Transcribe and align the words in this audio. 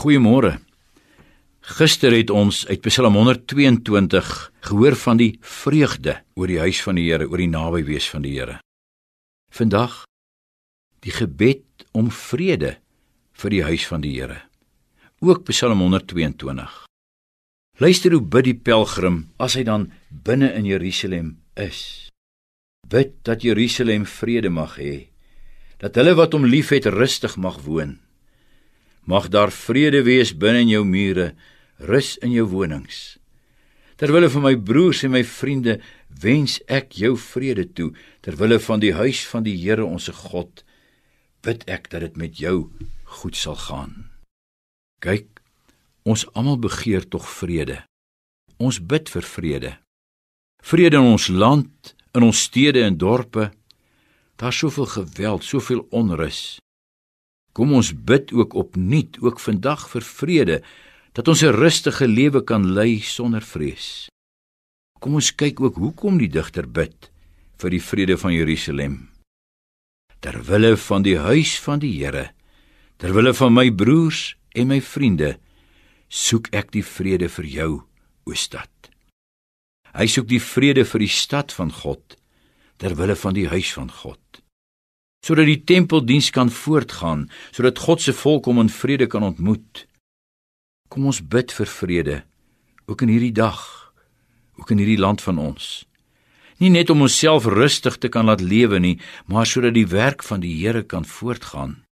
Goeiemôre. 0.00 0.54
Gister 1.76 2.14
het 2.16 2.30
ons 2.32 2.62
uit 2.70 2.80
Psalm 2.86 3.18
122 3.18 4.30
gehoor 4.64 4.96
van 4.96 5.20
die 5.20 5.34
vreugde 5.44 6.14
oor 6.40 6.48
die 6.48 6.56
huis 6.62 6.80
van 6.80 6.96
die 6.96 7.04
Here, 7.10 7.26
oor 7.28 7.42
die 7.42 7.50
naby 7.52 7.82
wees 7.84 8.06
van 8.08 8.24
die 8.24 8.32
Here. 8.38 8.56
Vandag 9.52 10.06
die 11.04 11.12
gebed 11.12 11.84
om 11.92 12.08
vrede 12.08 12.78
vir 13.42 13.52
die 13.52 13.60
huis 13.68 13.84
van 13.92 14.00
die 14.00 14.14
Here. 14.16 14.40
Ook 15.20 15.44
Psalm 15.52 15.84
122. 15.84 16.86
Luister 17.76 18.16
hoe 18.16 18.24
bid 18.24 18.48
die 18.48 18.56
pelgrim 18.56 19.26
as 19.36 19.60
hy 19.60 19.68
dan 19.68 19.90
binne 20.08 20.54
in 20.56 20.64
Jerusalem 20.64 21.34
is. 21.60 22.08
Bid 22.88 23.18
dat 23.28 23.44
Jerusalem 23.44 24.08
vrede 24.08 24.48
mag 24.48 24.80
hê, 24.80 25.10
dat 25.76 26.00
hulle 26.00 26.16
wat 26.16 26.32
hom 26.32 26.48
liefhet 26.48 26.88
rustig 26.88 27.36
mag 27.36 27.60
woon. 27.68 27.98
Mag 29.04 29.28
daar 29.28 29.52
vrede 29.52 30.02
wees 30.02 30.34
binne 30.36 30.64
in 30.64 30.74
jou 30.74 30.84
mure, 30.84 31.32
rus 31.78 32.16
in 32.20 32.34
jou 32.34 32.46
wonings. 32.50 33.18
Terwille 34.00 34.30
van 34.32 34.42
my 34.42 34.54
broers 34.56 35.02
en 35.04 35.12
my 35.12 35.22
vriende 35.24 35.78
wens 36.22 36.58
ek 36.72 36.94
jou 36.96 37.16
vrede 37.20 37.66
toe. 37.72 37.90
Terwille 38.24 38.60
van 38.60 38.80
die 38.80 38.94
huis 38.96 39.20
van 39.28 39.44
die 39.44 39.56
Here 39.60 39.84
onsse 39.84 40.12
God 40.16 40.64
bid 41.44 41.66
ek 41.68 41.90
dat 41.92 42.04
dit 42.04 42.16
met 42.16 42.40
jou 42.40 42.70
goed 43.20 43.36
sal 43.36 43.56
gaan. 43.56 44.08
Kyk, 45.04 45.28
ons 46.04 46.26
almal 46.32 46.58
begeer 46.60 47.04
tog 47.08 47.28
vrede. 47.28 47.82
Ons 48.60 48.80
bid 48.80 49.08
vir 49.08 49.24
vrede. 49.24 49.72
Vrede 50.64 51.00
in 51.00 51.12
ons 51.16 51.28
land, 51.28 51.94
in 52.16 52.24
ons 52.24 52.42
stede 52.48 52.84
en 52.84 52.96
dorpe. 53.00 53.50
Daar's 54.40 54.60
soveel 54.60 54.88
geweld, 54.96 55.44
soveel 55.44 55.86
onrus. 55.90 56.60
Kom 57.52 57.72
ons 57.74 57.90
bid 57.90 58.30
ook 58.32 58.54
opnuut 58.54 59.18
ook 59.20 59.40
vandag 59.42 59.88
vir 59.90 60.04
vrede 60.06 60.56
dat 61.12 61.28
ons 61.28 61.42
'n 61.42 61.54
rustige 61.54 62.06
lewe 62.06 62.44
kan 62.44 62.72
lei 62.72 63.00
sonder 63.00 63.42
vrees. 63.42 64.08
Kom 65.00 65.14
ons 65.14 65.34
kyk 65.34 65.60
ook 65.60 65.76
hoekom 65.76 66.18
die 66.18 66.28
digter 66.28 66.68
bid 66.68 67.10
vir 67.58 67.70
die 67.70 67.82
vrede 67.82 68.16
van 68.18 68.32
Jerusalem. 68.32 69.10
Terwille 70.20 70.76
van 70.76 71.02
die 71.02 71.18
huis 71.18 71.60
van 71.60 71.78
die 71.78 72.04
Here, 72.04 72.30
terwille 72.96 73.34
van 73.34 73.52
my 73.52 73.70
broers 73.70 74.36
en 74.54 74.66
my 74.68 74.80
vriende, 74.80 75.38
soek 76.08 76.48
ek 76.52 76.70
die 76.70 76.84
vrede 76.84 77.28
vir 77.28 77.44
jou, 77.44 77.82
o 78.24 78.32
stad. 78.34 78.90
Hy 79.94 80.06
soek 80.06 80.28
die 80.28 80.40
vrede 80.40 80.84
vir 80.84 80.98
die 80.98 81.08
stad 81.08 81.52
van 81.52 81.72
God, 81.72 82.16
terwille 82.76 83.16
van 83.16 83.34
die 83.34 83.48
huis 83.48 83.72
van 83.72 83.90
God 83.90 84.42
sodat 85.24 85.48
die 85.48 85.60
tempeldiens 85.64 86.30
kan 86.32 86.50
voortgaan, 86.50 87.28
sodat 87.52 87.78
God 87.78 88.02
se 88.02 88.14
volk 88.16 88.48
hom 88.48 88.62
in 88.62 88.72
vrede 88.72 89.06
kan 89.06 89.24
ontmoet. 89.26 89.86
Kom 90.88 91.06
ons 91.06 91.20
bid 91.20 91.52
vir 91.54 91.70
vrede 91.70 92.16
ook 92.90 93.04
in 93.06 93.12
hierdie 93.12 93.36
dag, 93.36 93.60
ook 94.58 94.72
in 94.74 94.80
hierdie 94.82 94.98
land 94.98 95.22
van 95.22 95.38
ons. 95.38 95.84
Nie 96.58 96.72
net 96.74 96.90
om 96.90 97.04
onsself 97.06 97.46
rustig 97.46 98.00
te 98.02 98.10
kan 98.10 98.26
laat 98.26 98.42
lewe 98.42 98.80
nie, 98.82 98.96
maar 99.30 99.46
sodat 99.46 99.76
die 99.76 99.86
werk 99.86 100.24
van 100.26 100.42
die 100.42 100.56
Here 100.58 100.82
kan 100.82 101.06
voortgaan. 101.06 101.84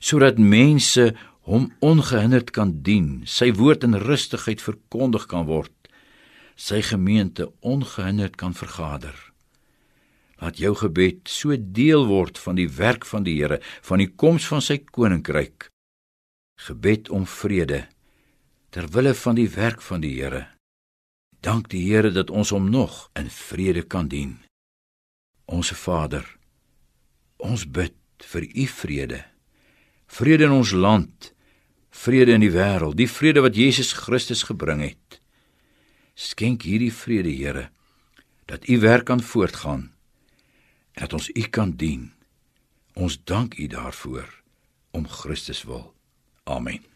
Sodat 0.00 0.40
mense 0.40 1.12
hom 1.44 1.68
ongehinderd 1.84 2.54
kan 2.56 2.72
dien, 2.82 3.20
sy 3.28 3.52
woord 3.52 3.84
in 3.84 4.00
rustigheid 4.00 4.64
verkondig 4.64 5.28
kan 5.28 5.44
word, 5.44 5.74
sy 6.56 6.80
gemeente 6.80 7.50
ongehinderd 7.60 8.40
kan 8.40 8.56
vergader 8.56 9.33
laat 10.42 10.58
jou 10.58 10.74
gebed 10.78 11.28
so 11.30 11.54
deel 11.56 12.06
word 12.08 12.38
van 12.42 12.58
die 12.58 12.68
werk 12.68 13.06
van 13.06 13.26
die 13.26 13.36
Here, 13.38 13.60
van 13.82 14.02
die 14.02 14.10
koms 14.10 14.46
van 14.50 14.62
sy 14.64 14.80
koninkryk. 14.84 15.68
Gebed 16.66 17.10
om 17.10 17.26
vrede 17.26 17.84
ter 18.74 18.88
wille 18.90 19.14
van 19.14 19.36
die 19.38 19.46
werk 19.54 19.82
van 19.86 20.02
die 20.02 20.16
Here. 20.16 20.48
Dank 21.44 21.68
die 21.70 21.84
Here 21.86 22.10
dat 22.10 22.30
ons 22.30 22.50
hom 22.50 22.66
nog 22.70 23.04
in 23.14 23.30
vrede 23.30 23.84
kan 23.86 24.08
dien. 24.10 24.40
Onse 25.46 25.76
Vader, 25.78 26.24
ons 27.38 27.62
bid 27.70 27.94
vir 28.32 28.48
u 28.48 28.66
vrede. 28.66 29.20
Vrede 30.10 30.48
in 30.48 30.56
ons 30.56 30.72
land, 30.74 31.30
vrede 31.94 32.34
in 32.34 32.42
die 32.42 32.50
wêreld, 32.50 32.98
die 32.98 33.10
vrede 33.10 33.44
wat 33.44 33.54
Jesus 33.54 33.92
Christus 33.94 34.42
gebring 34.48 34.82
het. 34.82 35.20
Skenk 36.18 36.66
hierdie 36.66 36.92
vrede, 36.94 37.30
Here, 37.30 37.68
dat 38.50 38.66
u 38.68 38.80
werk 38.82 39.06
kan 39.06 39.22
voortgaan 39.22 39.93
dat 40.94 41.12
ons 41.12 41.30
U 41.30 41.42
kan 41.50 41.76
dien. 41.76 42.12
Ons 42.94 43.18
dank 43.24 43.58
U 43.58 43.66
daarvoor 43.66 44.42
om 44.90 45.08
Christus 45.08 45.62
wil. 45.62 45.94
Amen. 46.44 46.93